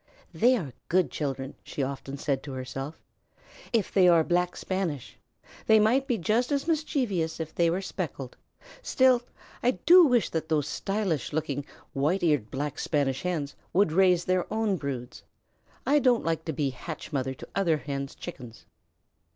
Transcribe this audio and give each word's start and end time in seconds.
"They 0.33 0.57
are 0.57 0.73
good 0.89 1.11
children," 1.11 1.53
she 1.61 1.83
often 1.83 2.17
said 2.17 2.41
to 2.41 2.53
herself, 2.53 2.99
"if 3.71 3.93
they 3.93 4.07
are 4.07 4.23
Black 4.23 4.57
Spanish. 4.57 5.15
They 5.67 5.79
might 5.79 6.07
be 6.07 6.17
just 6.17 6.51
as 6.51 6.67
mischievous 6.67 7.39
if 7.39 7.53
they 7.53 7.69
were 7.69 7.83
speckled; 7.83 8.35
still, 8.81 9.21
I 9.61 9.77
do 9.85 10.03
wish 10.07 10.29
that 10.31 10.49
those 10.49 10.67
stylish 10.67 11.33
looking, 11.33 11.65
white 11.93 12.23
eared 12.23 12.49
Black 12.49 12.79
Spanish 12.79 13.21
Hens 13.21 13.53
would 13.73 13.91
raise 13.91 14.25
their 14.25 14.51
own 14.51 14.75
broods. 14.75 15.21
I 15.85 15.99
don't 15.99 16.25
like 16.25 16.45
to 16.45 16.51
be 16.51 16.71
hatch 16.71 17.13
mother 17.13 17.35
to 17.35 17.47
other 17.53 17.77
Hens' 17.77 18.15
chickens." 18.15 18.65